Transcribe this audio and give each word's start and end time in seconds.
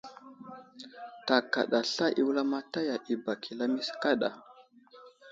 Ta 1.25 1.37
kaɗa 1.53 1.79
sla 1.91 2.07
i 2.19 2.21
wulamataya 2.25 2.95
i 3.11 3.15
bak 3.25 3.41
i 3.51 3.53
lamise 3.59 3.93
kaɗa. 4.01 4.29